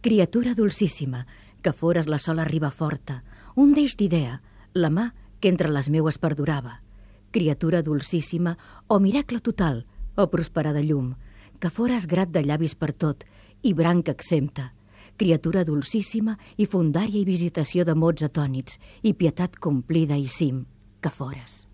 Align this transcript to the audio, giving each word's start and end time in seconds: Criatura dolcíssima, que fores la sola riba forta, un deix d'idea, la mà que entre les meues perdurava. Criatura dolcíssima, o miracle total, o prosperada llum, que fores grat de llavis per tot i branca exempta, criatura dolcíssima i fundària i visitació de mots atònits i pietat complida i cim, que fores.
Criatura 0.00 0.54
dolcíssima, 0.54 1.26
que 1.62 1.72
fores 1.72 2.06
la 2.06 2.18
sola 2.18 2.44
riba 2.44 2.70
forta, 2.70 3.22
un 3.56 3.72
deix 3.72 3.96
d'idea, 3.96 4.40
la 4.74 4.90
mà 4.90 5.10
que 5.40 5.48
entre 5.48 5.70
les 5.72 5.88
meues 5.88 6.18
perdurava. 6.18 6.80
Criatura 7.30 7.82
dolcíssima, 7.82 8.56
o 8.86 9.00
miracle 9.00 9.40
total, 9.40 9.86
o 10.16 10.28
prosperada 10.30 10.82
llum, 10.84 11.14
que 11.58 11.70
fores 11.70 12.06
grat 12.06 12.30
de 12.30 12.44
llavis 12.44 12.74
per 12.76 12.92
tot 12.92 13.24
i 13.62 13.72
branca 13.74 14.12
exempta, 14.12 14.72
criatura 15.16 15.64
dolcíssima 15.64 16.38
i 16.56 16.66
fundària 16.66 17.20
i 17.20 17.28
visitació 17.28 17.84
de 17.84 17.94
mots 17.96 18.24
atònits 18.26 18.80
i 19.02 19.14
pietat 19.14 19.56
complida 19.56 20.18
i 20.20 20.28
cim, 20.28 20.66
que 21.00 21.10
fores. 21.10 21.64